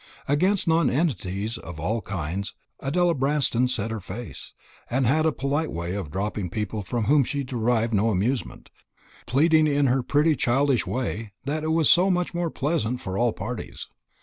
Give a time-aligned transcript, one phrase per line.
[0.27, 4.51] Against nonentities of all kinds Adela Branston set her face,
[4.89, 8.71] and had a polite way of dropping people from whom she derived no amusement,
[9.27, 13.31] pleading in her pretty childish way that it was so much more pleasant for all
[13.31, 13.89] parties.